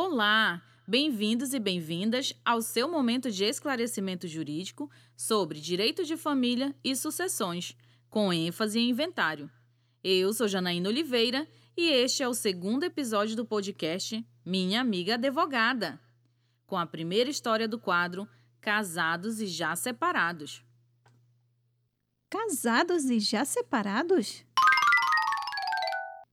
[0.00, 0.62] Olá!
[0.86, 7.76] Bem-vindos e bem-vindas ao seu momento de esclarecimento jurídico sobre direito de família e sucessões,
[8.08, 9.50] com ênfase em inventário.
[10.04, 16.00] Eu sou Janaína Oliveira e este é o segundo episódio do podcast Minha Amiga Advogada,
[16.64, 18.28] com a primeira história do quadro
[18.60, 20.62] Casados e Já Separados.
[22.30, 24.44] Casados e já separados?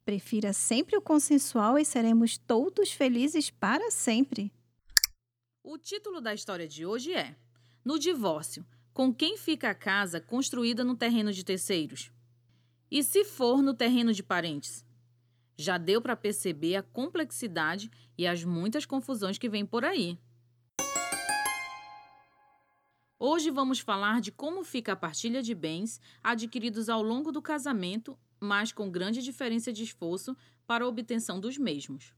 [0.06, 4.54] Prefira sempre o consensual e seremos todos felizes para sempre.
[5.64, 7.36] O título da história de hoje é
[7.84, 8.64] No divórcio,
[8.94, 12.12] com quem fica a casa construída no terreno de terceiros?
[12.92, 14.86] E se for no terreno de parentes?
[15.58, 20.20] Já deu para perceber a complexidade e as muitas confusões que vêm por aí.
[23.18, 28.16] Hoje vamos falar de como fica a partilha de bens adquiridos ao longo do casamento,
[28.40, 30.36] mas com grande diferença de esforço
[30.66, 32.14] para a obtenção dos mesmos.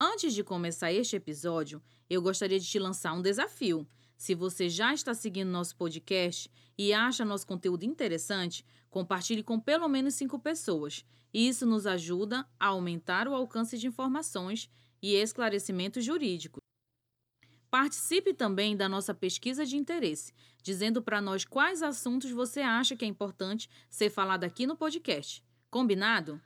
[0.00, 3.88] Antes de começar este episódio, eu gostaria de te lançar um desafio.
[4.16, 9.88] Se você já está seguindo nosso podcast e acha nosso conteúdo interessante, compartilhe com pelo
[9.88, 11.04] menos cinco pessoas.
[11.32, 14.70] Isso nos ajuda a aumentar o alcance de informações
[15.02, 16.65] e esclarecimentos jurídicos.
[17.78, 20.32] Participe também da nossa pesquisa de interesse,
[20.62, 25.44] dizendo para nós quais assuntos você acha que é importante ser falado aqui no podcast.
[25.70, 26.40] Combinado?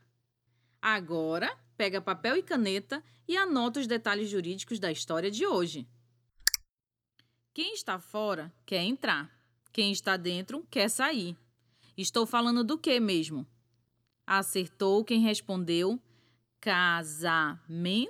[0.83, 5.87] Agora, pega papel e caneta e anota os detalhes jurídicos da história de hoje.
[7.55, 9.31] Quem está fora quer entrar.
[9.73, 11.37] Quem está dentro quer sair.
[11.97, 13.47] Estou falando do que mesmo?
[14.27, 15.97] Acertou quem respondeu
[16.61, 18.03] casamento.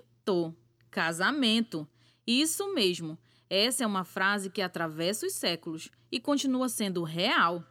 [0.90, 1.86] Casamento.
[2.26, 3.18] Isso mesmo.
[3.48, 7.64] Essa é uma frase que atravessa os séculos e continua sendo real.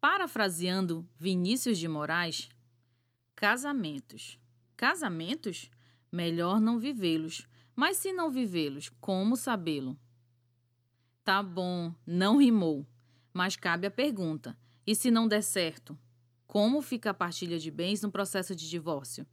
[0.00, 2.48] Parafraseando Vinícius de Moraes,
[3.34, 4.38] casamentos.
[4.76, 5.68] Casamentos?
[6.12, 7.46] Melhor não vivê-los.
[7.74, 9.98] Mas se não vivê-los, como sabê-lo?
[11.24, 12.86] Tá bom, não rimou.
[13.32, 15.98] Mas cabe a pergunta: e se não der certo?
[16.46, 19.26] Como fica a partilha de bens no processo de divórcio?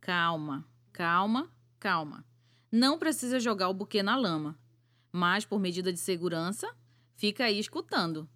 [0.00, 2.24] Calma, calma, calma
[2.76, 4.58] não precisa jogar o buquê na lama,
[5.10, 6.70] mas por medida de segurança,
[7.14, 8.28] fica aí escutando.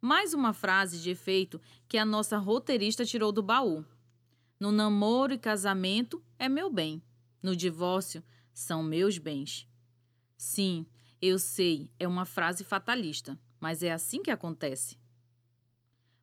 [0.00, 3.84] Mais uma frase de efeito que a nossa roteirista tirou do baú.
[4.58, 7.00] No namoro e casamento é meu bem,
[7.40, 8.22] no divórcio
[8.52, 9.68] são meus bens.
[10.36, 10.86] Sim,
[11.22, 14.98] eu sei, é uma frase fatalista, mas é assim que acontece.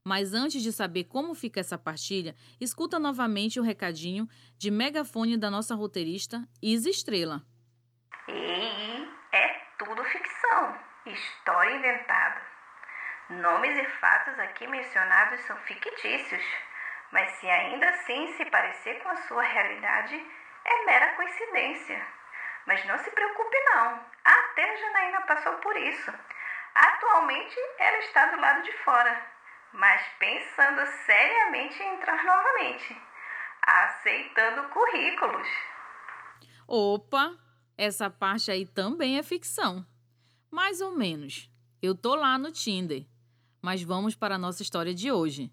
[0.05, 4.27] Mas antes de saber como fica essa partilha, escuta novamente o recadinho
[4.57, 7.41] de megafone da nossa roteirista Isa Estrela.
[8.27, 9.47] E é
[9.79, 12.41] tudo ficção, história inventada.
[13.29, 16.43] Nomes e fatos aqui mencionados são fictícios,
[17.13, 20.15] mas se ainda assim se parecer com a sua realidade,
[20.65, 22.05] é mera coincidência.
[22.67, 26.13] Mas não se preocupe não, até a Janaína passou por isso.
[26.75, 29.32] Atualmente ela está do lado de fora
[29.73, 32.95] mas pensando seriamente em entrar novamente,
[33.61, 35.47] aceitando currículos.
[36.67, 37.35] Opa,
[37.77, 39.85] essa parte aí também é ficção.
[40.51, 41.49] Mais ou menos.
[41.81, 43.05] Eu tô lá no Tinder.
[43.61, 45.51] Mas vamos para a nossa história de hoje.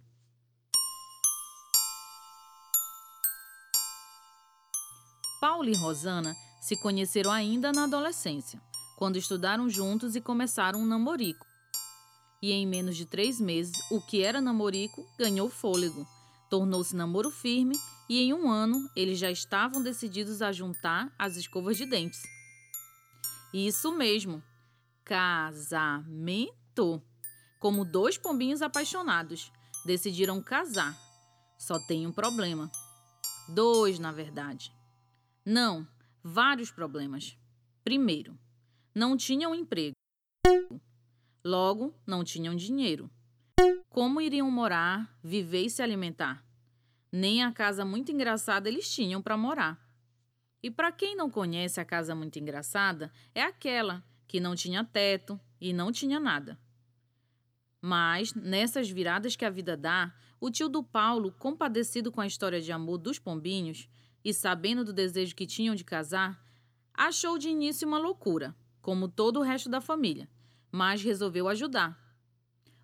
[5.41, 8.61] Paulo e Rosana se conheceram ainda na adolescência,
[8.99, 11.50] quando estudaram juntos e começaram um namorico
[12.43, 16.07] e em menos de três meses, o que era namorico ganhou fôlego,
[16.49, 17.77] tornou-se namoro firme
[18.09, 22.23] e em um ano eles já estavam decididos a juntar as escovas de dentes.
[23.53, 24.43] Isso mesmo,
[25.05, 26.11] casamento.
[27.59, 29.53] Como dois pombinhos apaixonados,
[29.85, 30.97] decidiram casar.
[31.59, 32.71] Só tem um problema.
[33.49, 34.73] Dois, na verdade.
[35.45, 35.87] Não,
[36.23, 37.37] vários problemas.
[37.85, 38.39] Primeiro,
[38.95, 39.95] não tinham emprego.
[41.43, 43.11] Logo, não tinham dinheiro.
[43.89, 46.45] Como iriam morar, viver e se alimentar?
[47.11, 49.81] Nem a casa muito engraçada eles tinham para morar.
[50.63, 55.41] E para quem não conhece a casa muito engraçada, é aquela que não tinha teto
[55.59, 56.59] e não tinha nada.
[57.81, 62.61] Mas, nessas viradas que a vida dá, o tio do Paulo, compadecido com a história
[62.61, 63.89] de amor dos pombinhos
[64.23, 66.39] e sabendo do desejo que tinham de casar,
[66.93, 70.29] achou de início uma loucura, como todo o resto da família
[70.71, 71.99] mas resolveu ajudar.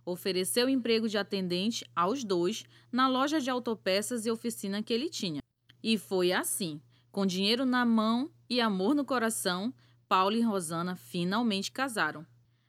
[0.05, 5.41] Ofereceu emprego de atendente aos dois na loja de autopeças e oficina que ele tinha.
[5.83, 6.81] E foi assim,
[7.11, 9.75] com dinheiro na mão e amor no coração,
[10.09, 12.27] Paulo e Rosana finalmente casaram.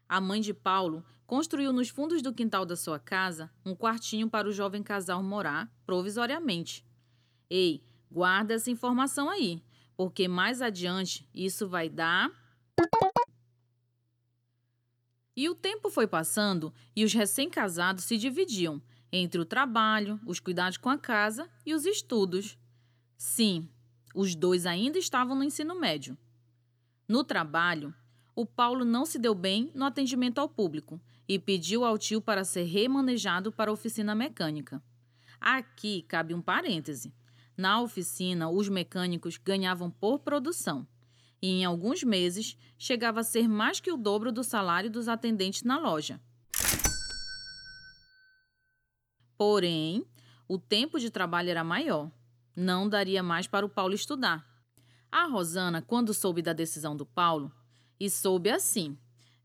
[0.10, 4.48] A mãe de Paulo construiu nos fundos do quintal da sua casa um quartinho para
[4.48, 6.86] o jovem casal morar provisoriamente.
[7.50, 9.62] Ei, Guarda essa informação aí,
[9.96, 12.32] porque mais adiante isso vai dar.
[15.38, 18.82] E o tempo foi passando e os recém-casados se dividiam
[19.12, 22.58] entre o trabalho, os cuidados com a casa e os estudos.
[23.16, 23.70] Sim,
[24.16, 26.18] os dois ainda estavam no ensino médio.
[27.08, 27.94] No trabalho,
[28.36, 32.44] o Paulo não se deu bem no atendimento ao público e pediu ao tio para
[32.44, 34.84] ser remanejado para a oficina mecânica.
[35.40, 37.14] Aqui cabe um parêntese.
[37.56, 40.88] Na oficina, os mecânicos ganhavam por produção
[41.42, 45.64] e, em alguns meses, chegava a ser mais que o dobro do salário dos atendentes
[45.64, 46.20] na loja.
[49.38, 50.06] Porém,
[50.48, 52.12] o tempo de trabalho era maior.
[52.56, 54.46] Não daria mais para o Paulo estudar.
[55.12, 57.52] A Rosana, quando soube da decisão do Paulo,
[58.00, 58.98] e soube assim,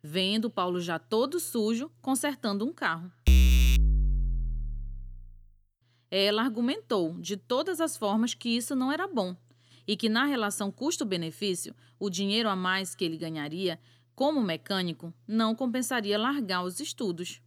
[0.02, 3.12] vendo o Paulo já todo sujo consertando um carro.
[6.10, 9.36] Ela argumentou de todas as formas que isso não era bom
[9.86, 13.78] e que, na relação custo-benefício, o dinheiro a mais que ele ganharia
[14.14, 17.40] como mecânico não compensaria largar os estudos.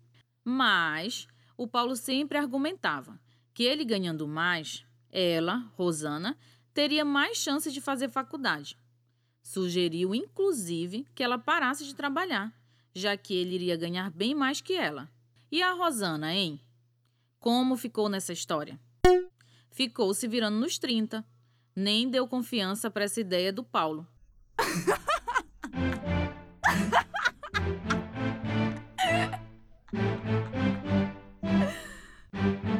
[0.43, 1.27] Mas
[1.57, 3.19] o Paulo sempre argumentava
[3.53, 6.37] que ele ganhando mais, ela, Rosana,
[6.73, 8.77] teria mais chances de fazer faculdade.
[9.41, 12.53] Sugeriu, inclusive, que ela parasse de trabalhar,
[12.93, 15.09] já que ele iria ganhar bem mais que ela.
[15.51, 16.59] E a Rosana, hein?
[17.39, 18.79] Como ficou nessa história?
[19.71, 21.23] Ficou se virando nos 30.
[21.75, 24.07] Nem deu confiança para essa ideia do Paulo.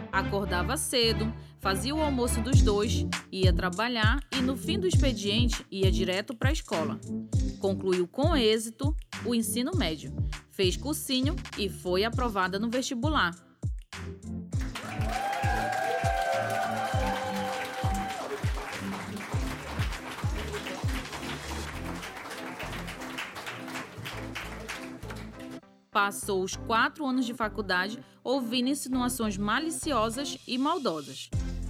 [0.09, 5.91] Acordava cedo, fazia o almoço dos dois, ia trabalhar e no fim do expediente ia
[5.91, 6.98] direto para a escola.
[7.59, 8.95] Concluiu com êxito
[9.25, 10.15] o ensino médio,
[10.51, 13.44] fez cursinho e foi aprovada no vestibular.
[25.95, 31.30] Passou os quatro anos de faculdade ouvindo insinuações maliciosas e maldosas,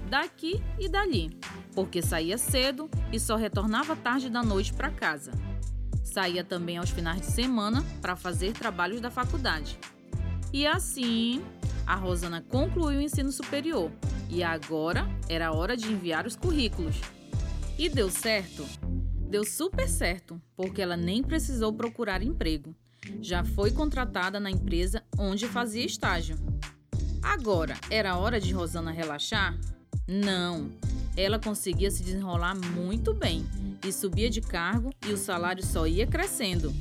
[0.10, 1.38] daqui e dali,
[1.76, 5.32] porque saía cedo e só retornava tarde da noite para casa.
[6.04, 9.78] Saía também aos finais de semana para fazer trabalhos da faculdade.
[10.52, 11.46] E assim,
[11.86, 13.92] a Rosana concluiu o ensino superior
[14.28, 16.96] e agora era hora de enviar os currículos.
[17.78, 18.66] E deu certo?
[19.30, 22.76] Deu super certo, porque ela nem precisou procurar emprego
[23.22, 26.38] já foi contratada na empresa onde fazia estágio.
[27.22, 29.58] Agora, era hora de Rosana relaxar?
[30.08, 30.70] Não.
[31.18, 33.46] Ela conseguia se desenrolar muito bem
[33.84, 36.74] e subia de cargo e o salário só ia crescendo.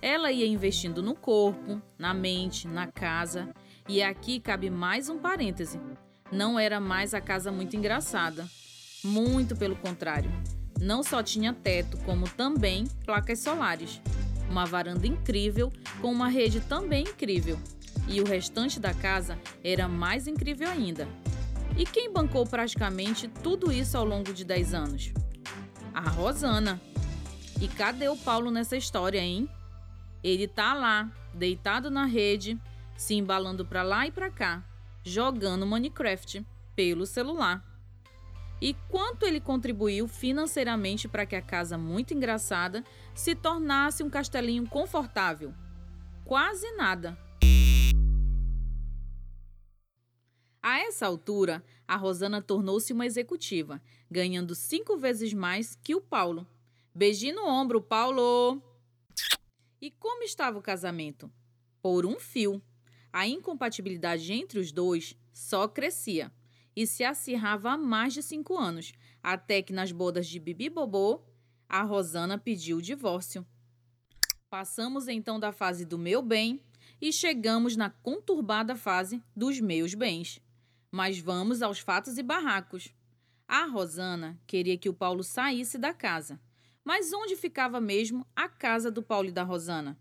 [0.00, 3.48] Ela ia investindo no corpo, na mente, na casa.
[3.88, 5.80] E aqui cabe mais um parêntese.
[6.30, 8.48] Não era mais a casa muito engraçada.
[9.04, 10.30] Muito pelo contrário.
[10.80, 14.00] Não só tinha teto, como também placas solares
[14.48, 17.58] uma varanda incrível com uma rede também incrível.
[18.06, 21.06] E o restante da casa era mais incrível ainda.
[21.76, 25.12] E quem bancou praticamente tudo isso ao longo de 10 anos?
[25.92, 26.80] A Rosana.
[27.60, 29.48] E cadê o Paulo nessa história, hein?
[30.22, 32.58] Ele tá lá, deitado na rede,
[32.96, 34.64] se embalando para lá e para cá,
[35.04, 36.44] jogando Minecraft
[36.74, 37.64] pelo celular.
[38.60, 42.84] E quanto ele contribuiu financeiramente para que a casa muito engraçada
[43.14, 45.54] se tornasse um castelinho confortável?
[46.24, 47.16] Quase nada.
[50.60, 56.46] A essa altura, a Rosana tornou-se uma executiva, ganhando cinco vezes mais que o Paulo.
[56.92, 58.60] Beijinho no ombro, Paulo!
[59.80, 61.30] E como estava o casamento?
[61.80, 62.60] Por um fio.
[63.12, 66.32] A incompatibilidade entre os dois só crescia
[66.78, 71.20] e se acirrava há mais de cinco anos, até que nas bodas de Bibi Bobô,
[71.68, 73.44] a Rosana pediu o divórcio.
[74.48, 76.62] Passamos então da fase do meu bem
[77.00, 80.40] e chegamos na conturbada fase dos meus bens.
[80.88, 82.94] Mas vamos aos fatos e barracos.
[83.48, 86.40] A Rosana queria que o Paulo saísse da casa.
[86.84, 89.98] Mas onde ficava mesmo a casa do Paulo e da Rosana?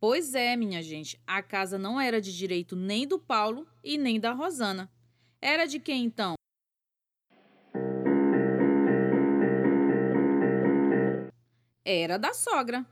[0.00, 4.18] Pois é, minha gente, a casa não era de direito nem do Paulo e nem
[4.18, 4.90] da Rosana.
[5.44, 6.34] Era de quem então?
[11.84, 12.86] Era da sogra.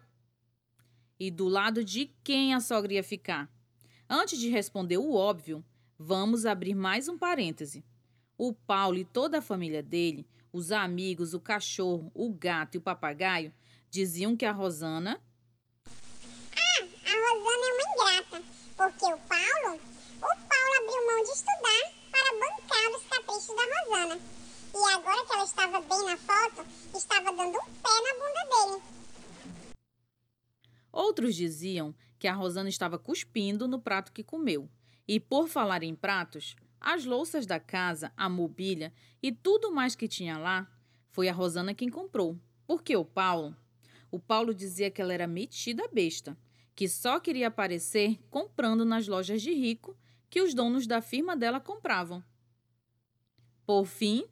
[1.17, 3.49] E do lado de quem a sogra ia ficar?
[4.09, 5.65] Antes de responder o óbvio,
[5.97, 7.85] vamos abrir mais um parêntese.
[8.37, 12.83] O Paulo e toda a família dele, os amigos, o cachorro, o gato e o
[12.83, 13.55] papagaio,
[13.89, 15.23] diziam que a Rosana.
[15.87, 18.43] Ah, a Rosana é uma ingrata,
[18.77, 19.81] porque o Paulo,
[20.17, 21.90] o Paulo abriu mão de estudar
[23.31, 24.21] da Rosana.
[24.73, 28.83] E agora que ela estava bem na foto, estava dando um pé na bunda dele.
[30.93, 34.69] Outros diziam que a Rosana estava cuspindo no prato que comeu.
[35.07, 40.09] E por falar em pratos, as louças da casa, a mobília e tudo mais que
[40.09, 40.69] tinha lá,
[41.09, 42.39] foi a Rosana quem comprou.
[42.67, 43.57] Porque o Paulo,
[44.11, 46.37] o Paulo dizia que ela era metida besta,
[46.75, 49.97] que só queria aparecer comprando nas lojas de rico
[50.29, 52.23] que os donos da firma dela compravam.
[53.71, 54.25] Por fim,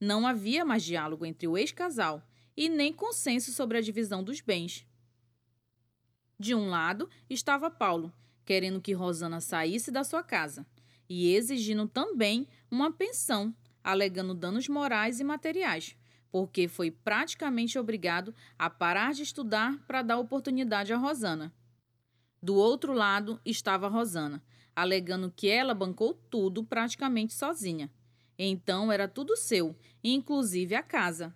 [0.00, 2.22] não havia mais diálogo entre o ex-casal
[2.56, 4.86] e nem consenso sobre a divisão dos bens.
[6.38, 8.12] De um lado estava Paulo,
[8.44, 10.64] querendo que Rosana saísse da sua casa
[11.08, 15.96] e exigindo também uma pensão, alegando danos morais e materiais,
[16.30, 21.52] porque foi praticamente obrigado a parar de estudar para dar oportunidade a Rosana.
[22.40, 24.40] Do outro lado estava Rosana,
[24.72, 27.90] alegando que ela bancou tudo praticamente sozinha.
[28.38, 31.34] Então era tudo seu, inclusive a casa.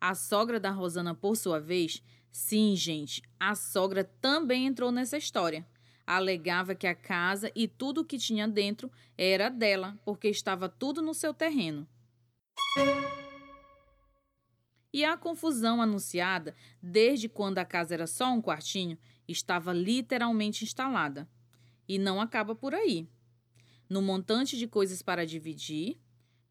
[0.00, 5.66] A sogra da Rosana, por sua vez, sim, gente, a sogra também entrou nessa história.
[6.06, 11.02] Alegava que a casa e tudo o que tinha dentro era dela, porque estava tudo
[11.02, 11.86] no seu terreno.
[14.92, 18.96] E a confusão anunciada, desde quando a casa era só um quartinho,
[19.26, 21.28] estava literalmente instalada.
[21.86, 23.06] E não acaba por aí.
[23.88, 25.98] No montante de coisas para dividir,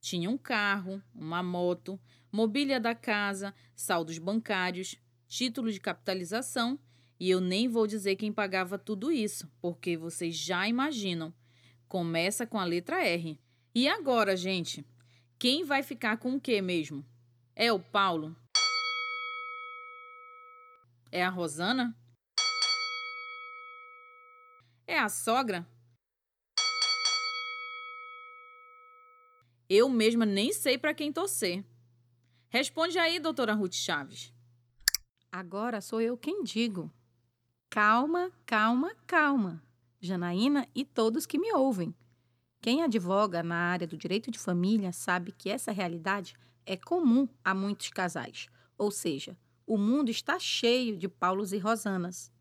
[0.01, 1.99] tinha um carro, uma moto,
[2.31, 4.95] mobília da casa, saldos bancários,
[5.27, 6.79] título de capitalização,
[7.19, 11.33] e eu nem vou dizer quem pagava tudo isso, porque vocês já imaginam.
[11.87, 13.39] Começa com a letra R.
[13.73, 14.85] E agora, gente?
[15.37, 17.05] Quem vai ficar com o que mesmo?
[17.55, 18.35] É o Paulo?
[21.11, 21.95] É a Rosana?
[24.87, 25.67] É a sogra?
[29.69, 31.63] Eu mesma nem sei para quem torcer.
[32.47, 34.33] Responde aí, doutora Ruth Chaves.
[35.29, 36.89] Agora sou eu quem digo.
[37.69, 39.61] Calma, calma, calma.
[39.99, 41.93] Janaína e todos que me ouvem.
[42.61, 46.33] Quem advoga na área do direito de família sabe que essa realidade
[46.65, 48.47] é comum a muitos casais.
[48.77, 52.31] Ou seja, o mundo está cheio de Paulos e Rosanas.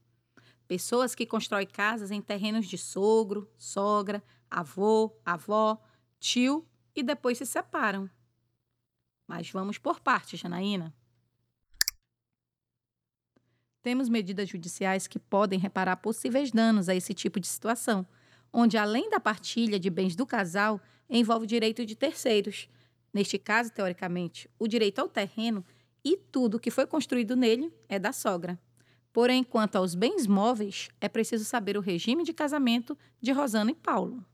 [0.68, 5.80] Pessoas que constroem casas em terrenos de sogro, sogra, avô, avó,
[6.20, 6.64] tio
[6.96, 8.10] e depois se separam.
[9.26, 10.94] Mas vamos por partes, Janaína.
[13.82, 18.04] Temos medidas judiciais que podem reparar possíveis danos a esse tipo de situação,
[18.52, 22.68] onde, além da partilha de bens do casal, envolve o direito de terceiros.
[23.12, 25.64] Neste caso, teoricamente, o direito ao terreno
[26.04, 28.58] e tudo que foi construído nele é da sogra.
[29.12, 33.74] Porém, quanto aos bens móveis, é preciso saber o regime de casamento de Rosana e
[33.74, 34.24] Paulo.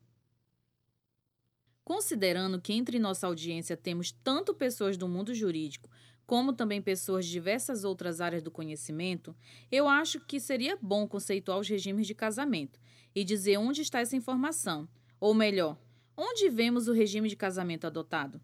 [1.92, 5.90] Considerando que entre nossa audiência temos tanto pessoas do mundo jurídico
[6.24, 9.36] como também pessoas de diversas outras áreas do conhecimento,
[9.70, 12.80] eu acho que seria bom conceituar os regimes de casamento
[13.14, 14.88] e dizer onde está essa informação,
[15.20, 15.76] ou melhor,
[16.16, 18.40] onde vemos o regime de casamento adotado.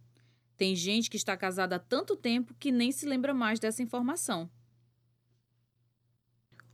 [0.55, 4.51] Tem gente que está casada há tanto tempo que nem se lembra mais dessa informação.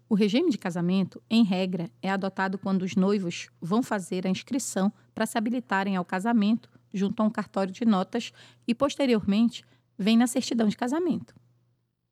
[0.08, 4.92] O regime de casamento, em regra, é adotado quando os noivos vão fazer a inscrição
[5.14, 8.32] para se habilitarem ao casamento junto a um cartório de notas
[8.66, 9.64] e, posteriormente,
[9.98, 11.34] vem na certidão de casamento.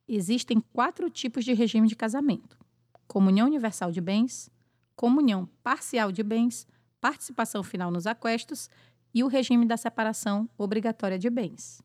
[0.09, 2.59] Existem quatro tipos de regime de casamento:
[3.07, 4.51] comunhão universal de bens,
[4.97, 6.67] comunhão parcial de bens,
[7.01, 8.69] participação final nos aquestos
[9.15, 11.83] e o regime da separação obrigatória de bens.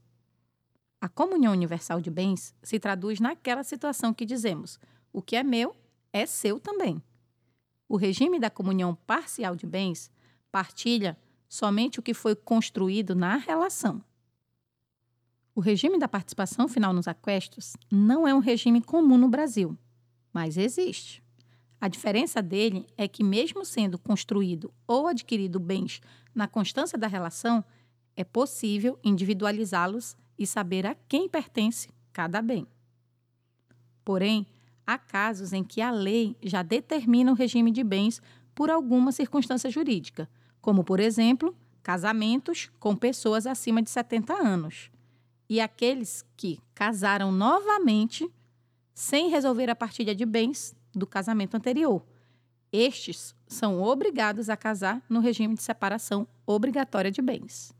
[1.00, 4.80] A comunhão universal de bens se traduz naquela situação que dizemos:
[5.14, 5.76] o que é meu
[6.18, 7.02] é seu também.
[7.88, 10.12] O regime da comunhão parcial de bens
[10.52, 14.04] partilha somente o que foi construído na relação.
[15.56, 19.78] O regime da participação final nos aquestos não é um regime comum no Brasil,
[20.34, 21.24] mas existe.
[21.80, 26.02] A diferença dele é que, mesmo sendo construído ou adquirido bens
[26.34, 27.64] na constância da relação,
[28.16, 32.68] é possível individualizá-los e saber a quem pertence cada bem.
[34.04, 34.46] Porém,
[34.88, 38.22] há casos em que a lei já determina o regime de bens
[38.56, 40.29] por alguma circunstância jurídica,
[40.62, 41.53] como, por exemplo,
[41.84, 44.89] casamentos com pessoas acima de 70 anos
[45.50, 48.29] e aqueles que casaram novamente
[48.94, 52.03] sem resolver a partilha de bens do casamento anterior.
[52.72, 57.74] Estes são obrigados a casar no regime de separação obrigatória de bens.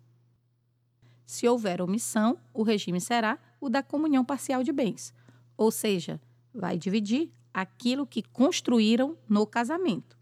[1.26, 5.14] Se houver omissão, o regime será o da comunhão parcial de bens,
[5.58, 6.22] ou seja,
[6.58, 10.18] vai dividir aquilo que construíram no casamento.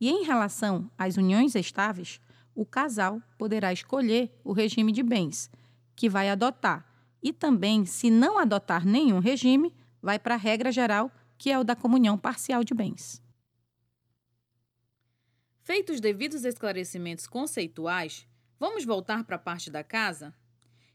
[0.00, 2.20] E em relação às uniões estáveis,
[2.54, 5.50] o casal poderá escolher o regime de bens
[5.94, 6.86] que vai adotar.
[7.22, 11.64] E também, se não adotar nenhum regime, vai para a regra geral, que é o
[11.64, 13.22] da comunhão parcial de bens.
[15.62, 18.26] Feitos devidos esclarecimentos conceituais,
[18.58, 20.34] vamos voltar para a parte da casa?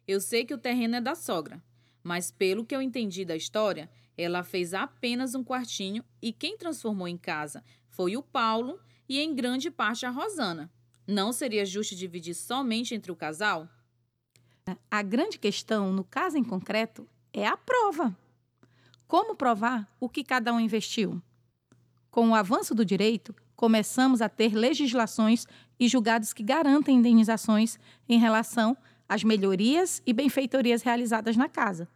[0.05, 1.63] Eu sei que o terreno é da sogra,
[2.03, 7.07] mas pelo que eu entendi da história, ela fez apenas um quartinho e quem transformou
[7.07, 10.71] em casa foi o Paulo e em grande parte a Rosana.
[11.07, 13.69] Não seria justo dividir somente entre o casal?
[14.91, 18.17] A grande questão, no caso em concreto, é a prova.
[19.07, 21.21] Como provar o que cada um investiu?
[22.11, 25.47] Com o avanço do direito, começamos a ter legislações
[25.79, 28.75] e julgados que garantem indenizações em relação
[29.07, 31.87] às melhorias e benfeitorias realizadas na casa.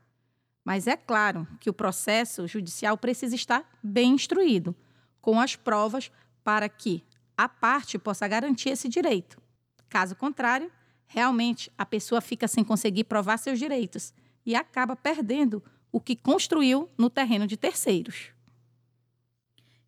[0.63, 4.75] Mas é claro que o processo judicial precisa estar bem instruído,
[5.20, 6.12] com as provas
[6.44, 7.03] para que
[7.36, 9.41] a parte possa garantir esse direito.
[9.89, 10.72] Caso contrário,
[11.08, 14.13] realmente a pessoa fica sem conseguir provar seus direitos
[14.46, 18.32] e acaba perdendo o que construiu no terreno de terceiros.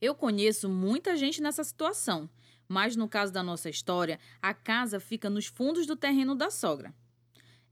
[0.02, 2.30] Eu conheço muita gente nessa situação,
[2.68, 6.94] mas no caso da nossa história, a casa fica nos fundos do terreno da sogra.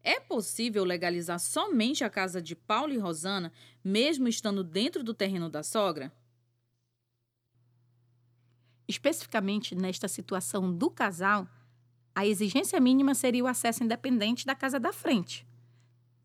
[0.03, 3.51] É possível legalizar somente a casa de Paulo e Rosana,
[3.83, 6.11] mesmo estando dentro do terreno da sogra?
[8.87, 11.47] Especificamente nesta situação do casal,
[12.13, 15.45] a exigência mínima seria o acesso independente da casa da frente.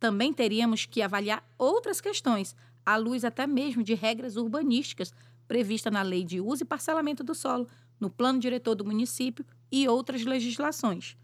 [0.01, 5.13] Também teríamos que avaliar outras questões, à luz até mesmo de regras urbanísticas
[5.47, 7.69] previstas na Lei de Uso e Parcelamento do Solo,
[8.01, 11.17] no Plano Diretor do Município e outras legislações,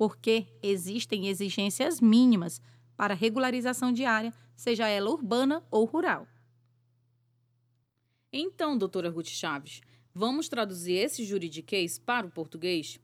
[0.00, 2.58] porque existem exigências mínimas
[2.96, 6.26] para regularização de área, seja ela urbana ou rural.
[8.32, 9.82] Então, doutora Ruth Chaves,
[10.14, 12.98] vamos traduzir esse juridiquês para o português?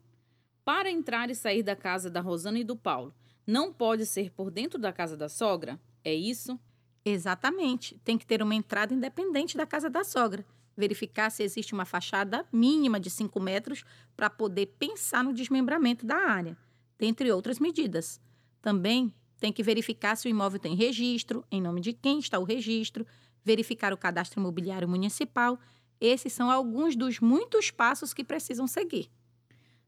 [0.65, 3.15] Para entrar e sair da casa da Rosana e do Paulo,
[3.47, 5.79] não pode ser por dentro da casa da sogra?
[6.03, 6.59] É isso?
[7.05, 8.01] Exatamente.
[8.07, 10.47] Tem que ter uma entrada independente da casa da sogra.
[10.75, 13.85] Verificar se existe uma fachada mínima de 5 metros
[14.17, 16.57] para poder pensar no desmembramento da área,
[16.99, 18.21] dentre outras medidas.
[18.61, 22.45] Também tem que verificar se o imóvel tem registro, em nome de quem está o
[22.45, 23.07] registro,
[23.45, 25.59] verificar o cadastro imobiliário municipal.
[26.01, 29.11] Esses são alguns dos muitos passos que precisam seguir.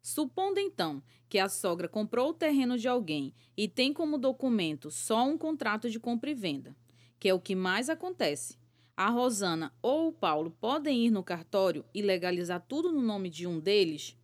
[0.00, 5.26] Supondo então que a sogra comprou o terreno de alguém e tem como documento só
[5.26, 6.74] um contrato de compra e venda,
[7.18, 8.56] que é o que mais acontece.
[8.96, 13.46] A Rosana ou o Paulo podem ir no cartório e legalizar tudo no nome de
[13.46, 14.16] um deles?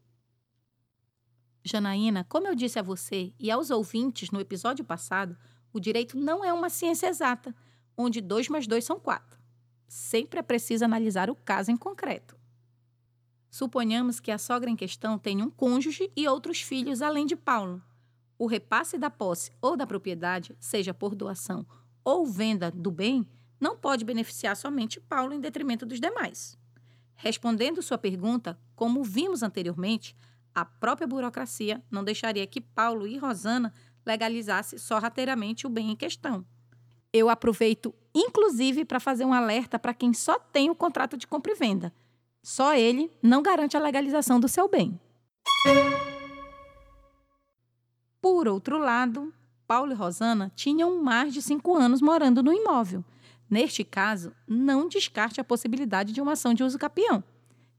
[1.64, 5.36] Janaína, como eu disse a você e aos ouvintes no episódio passado,
[5.72, 7.54] o direito não é uma ciência exata,
[7.96, 9.38] onde dois mais dois são quatro.
[9.88, 12.36] Sempre é preciso analisar o caso em concreto.
[13.50, 17.82] Suponhamos que a sogra em questão tenha um cônjuge e outros filhos além de Paulo.
[18.38, 21.66] O repasse da posse ou da propriedade, seja por doação
[22.04, 23.26] ou venda do bem,
[23.58, 26.58] não pode beneficiar somente Paulo em detrimento dos demais.
[27.14, 30.14] Respondendo sua pergunta, como vimos anteriormente,
[30.54, 33.72] a própria burocracia não deixaria que Paulo e Rosana
[34.06, 36.44] legalizassem sorrateiramente o bem em questão.
[37.12, 41.52] Eu aproveito, inclusive, para fazer um alerta para quem só tem o contrato de compra
[41.52, 41.92] e venda
[42.44, 45.00] só ele não garante a legalização do seu bem.
[48.20, 49.32] Por outro lado,
[49.66, 53.02] Paulo e Rosana tinham mais de cinco anos morando no imóvel.
[53.48, 57.24] Neste caso, não descarte a possibilidade de uma ação de uso capião,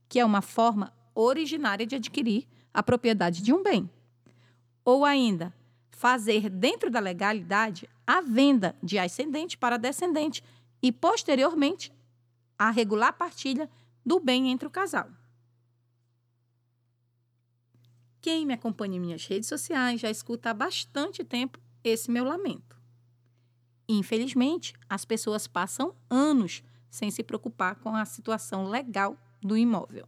[0.08, 3.88] que é uma forma originária de adquirir a propriedade de um bem.
[4.84, 5.50] Ou ainda,
[5.90, 10.44] fazer dentro da legalidade a venda de ascendente para descendente
[10.82, 11.90] e, posteriormente,
[12.58, 13.70] a regular partilha
[14.04, 15.08] do bem entre o casal.
[18.20, 22.76] Quem me acompanha em minhas redes sociais já escuta há bastante tempo esse meu lamento.
[23.88, 30.06] Infelizmente, as pessoas passam anos sem se preocupar com a situação legal do imóvel.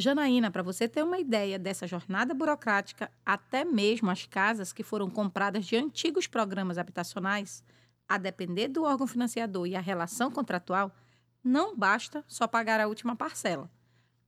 [0.00, 5.10] Janaína, para você ter uma ideia dessa jornada burocrática, até mesmo as casas que foram
[5.10, 7.64] compradas de antigos programas habitacionais,
[8.08, 10.94] a depender do órgão financiador e a relação contratual,
[11.42, 13.68] não basta só pagar a última parcela.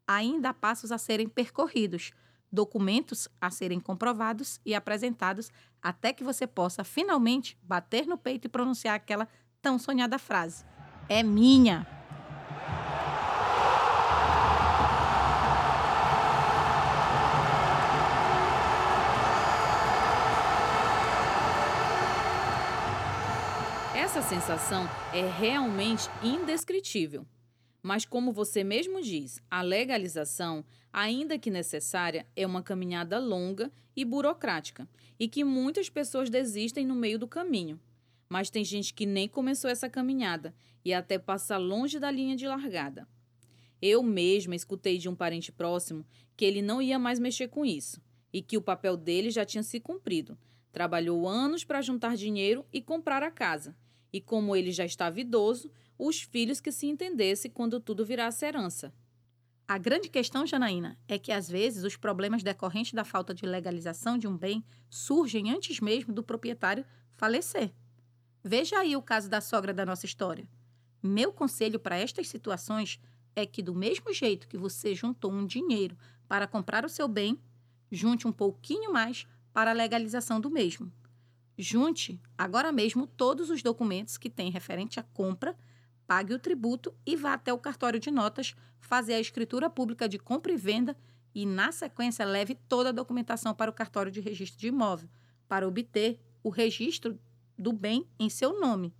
[0.06, 2.10] Ainda há passos a serem percorridos,
[2.50, 8.50] documentos a serem comprovados e apresentados até que você possa finalmente bater no peito e
[8.50, 9.28] pronunciar aquela
[9.62, 10.64] tão sonhada frase:
[11.08, 11.99] É minha!
[24.10, 27.24] Essa sensação é realmente indescritível.
[27.80, 34.04] Mas, como você mesmo diz, a legalização, ainda que necessária, é uma caminhada longa e
[34.04, 37.78] burocrática e que muitas pessoas desistem no meio do caminho.
[38.28, 40.52] Mas tem gente que nem começou essa caminhada
[40.84, 43.06] e até passa longe da linha de largada.
[43.80, 46.04] Eu mesma escutei de um parente próximo
[46.36, 49.62] que ele não ia mais mexer com isso e que o papel dele já tinha
[49.62, 50.36] se cumprido.
[50.72, 53.72] Trabalhou anos para juntar dinheiro e comprar a casa.
[54.12, 58.92] E como ele já estava idoso, os filhos que se entendessem quando tudo virasse herança.
[59.68, 64.18] A grande questão, Janaína, é que às vezes os problemas decorrentes da falta de legalização
[64.18, 67.72] de um bem surgem antes mesmo do proprietário falecer.
[68.42, 70.48] Veja aí o caso da sogra da nossa história.
[71.00, 72.98] Meu conselho para estas situações
[73.36, 75.96] é que, do mesmo jeito que você juntou um dinheiro
[76.26, 77.38] para comprar o seu bem,
[77.92, 80.92] junte um pouquinho mais para a legalização do mesmo.
[81.60, 85.56] Junte agora mesmo todos os documentos que têm referente à compra
[86.06, 90.18] pague o tributo e vá até o cartório de notas fazer a escritura pública de
[90.18, 90.96] compra e venda
[91.34, 95.08] e, na sequência, leve toda a documentação para o cartório de registro de imóvel
[95.46, 97.20] para obter o registro
[97.58, 98.94] do bem em seu nome.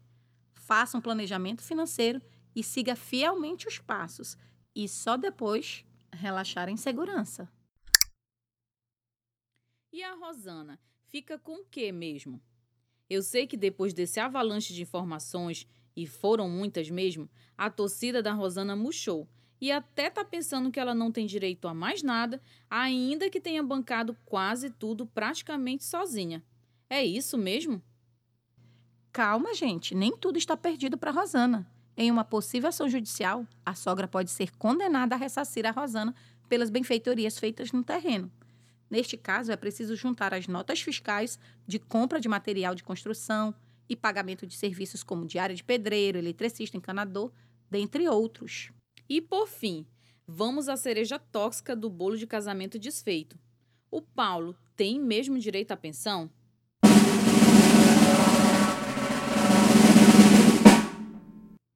[0.55, 2.21] Faça um planejamento financeiro
[2.55, 4.37] e siga fielmente os passos
[4.75, 7.51] e só depois relaxar em segurança.
[9.93, 12.41] E a Rosana fica com o que mesmo?
[13.11, 18.33] Eu sei que depois desse avalanche de informações e foram muitas mesmo, a torcida da
[18.33, 19.29] Rosana murchou
[19.61, 23.63] e até tá pensando que ela não tem direito a mais nada, ainda que tenha
[23.63, 26.43] bancado quase tudo praticamente sozinha.
[26.89, 27.83] É isso mesmo?
[29.13, 31.69] Calma, gente, nem tudo está perdido para Rosana.
[31.97, 36.15] Em uma possível ação judicial, a sogra pode ser condenada a ressarcir a Rosana
[36.49, 38.31] pelas benfeitorias feitas no terreno.
[38.91, 43.55] Neste caso, é preciso juntar as notas fiscais de compra de material de construção,
[43.91, 47.33] e pagamento de serviços como diária de pedreiro, eletricista, encanador,
[47.69, 48.71] dentre outros.
[49.09, 49.85] E por fim,
[50.25, 53.37] vamos à cereja tóxica do bolo de casamento desfeito.
[53.91, 56.31] O Paulo tem mesmo direito à pensão?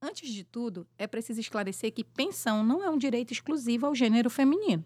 [0.01, 4.31] Antes de tudo, é preciso esclarecer que pensão não é um direito exclusivo ao gênero
[4.31, 4.85] feminino.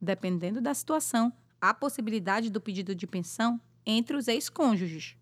[0.00, 5.16] Dependendo da situação, há possibilidade do pedido de pensão entre os ex-cônjuges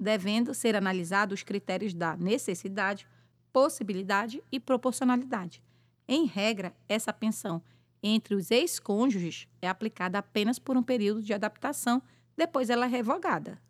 [0.00, 3.06] devendo ser analisados os critérios da necessidade,
[3.52, 5.62] possibilidade e proporcionalidade.
[6.08, 7.62] Em regra, essa pensão
[8.02, 12.02] entre os ex-cônjuges é aplicada apenas por um período de adaptação,
[12.34, 13.60] depois ela é revogada.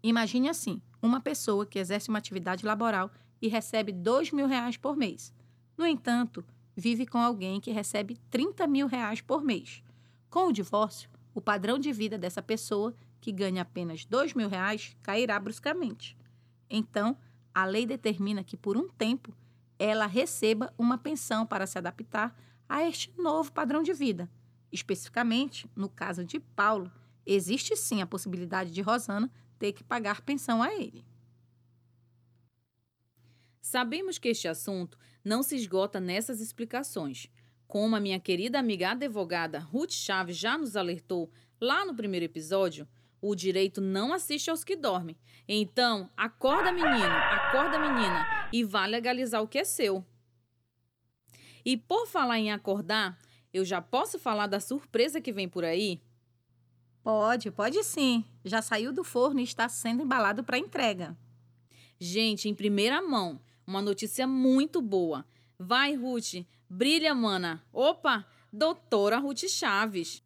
[0.00, 3.10] Imagine assim: uma pessoa que exerce uma atividade laboral
[3.42, 5.34] e recebe R$ mil reais por mês.
[5.76, 6.44] No entanto,
[6.78, 9.82] vive com alguém que recebe 30 mil reais por mês.
[10.30, 14.96] Com o divórcio, o padrão de vida dessa pessoa que ganha apenas dois mil reais
[15.02, 16.16] cairá bruscamente.
[16.70, 17.16] Então,
[17.52, 19.36] a lei determina que, por um tempo,
[19.76, 22.32] ela receba uma pensão para se adaptar
[22.68, 24.30] a este novo padrão de vida.
[24.70, 26.92] Especificamente, no caso de Paulo,
[27.26, 31.04] existe sim a possibilidade de Rosana ter que pagar pensão a ele.
[33.60, 34.96] Sabemos que este assunto
[35.28, 37.28] não se esgota nessas explicações.
[37.66, 42.88] Como a minha querida amiga advogada Ruth Chaves já nos alertou lá no primeiro episódio,
[43.20, 45.18] o direito não assiste aos que dormem.
[45.46, 50.02] Então, acorda, menino, acorda, menina, e vá legalizar o que é seu.
[51.62, 53.18] E por falar em acordar,
[53.52, 56.00] eu já posso falar da surpresa que vem por aí?
[57.02, 58.24] Pode, pode sim.
[58.44, 61.14] Já saiu do forno e está sendo embalado para entrega.
[62.00, 63.38] Gente, em primeira mão,
[63.68, 65.26] uma notícia muito boa.
[65.58, 67.62] Vai, Ruth, brilha, mana.
[67.70, 70.22] Opa, doutora Ruth Chaves.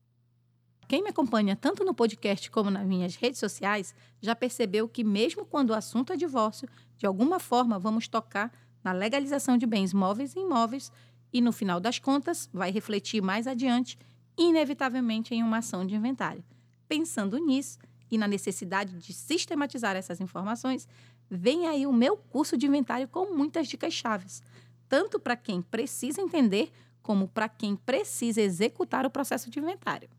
[0.86, 5.44] Quem me acompanha tanto no podcast como nas minhas redes sociais já percebeu que, mesmo
[5.44, 8.52] quando o assunto é divórcio, de alguma forma vamos tocar
[8.84, 10.92] na legalização de bens móveis e imóveis
[11.32, 13.98] e, no final das contas, vai refletir mais adiante,
[14.38, 16.44] inevitavelmente, em uma ação de inventário.
[16.86, 17.78] Pensando nisso
[18.08, 20.86] e na necessidade de sistematizar essas informações,
[21.34, 24.42] vem aí o meu curso de inventário com muitas dicas chaves,
[24.86, 30.10] tanto para quem precisa entender como para quem precisa executar o processo de inventário.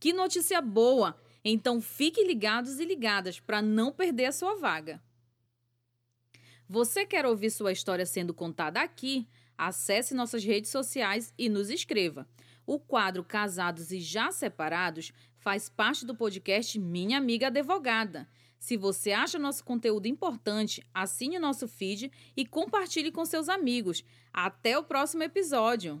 [0.00, 1.14] Que notícia boa!
[1.44, 5.02] Então fiquem ligados e ligadas para não perder a sua vaga.
[6.66, 9.28] Você quer ouvir sua história sendo contada aqui?
[9.58, 12.26] Acesse nossas redes sociais e nos escreva.
[12.64, 18.26] O quadro Casados e Já Separados faz parte do podcast Minha Amiga Advogada.
[18.62, 24.04] Se você acha nosso conteúdo importante, assine o nosso feed e compartilhe com seus amigos.
[24.32, 26.00] Até o próximo episódio!